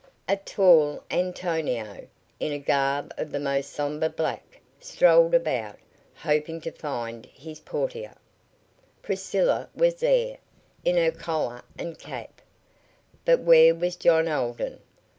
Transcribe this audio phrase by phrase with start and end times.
[0.27, 2.07] A tall Antonio,
[2.39, 5.77] in a garb of the most somber black, strolled about,
[6.15, 8.17] hoping to find his Portia.
[9.03, 10.39] Priscilla was there,
[10.83, 12.41] in her collar and cap,
[13.25, 14.79] but where was John Alden?